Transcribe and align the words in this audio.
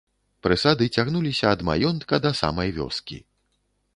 Прысады 0.45 0.85
цягнуліся 1.01 1.45
ад 1.57 1.61
маёнтка 1.69 2.21
да 2.25 2.31
самай 2.41 2.73
вёскі. 2.81 3.17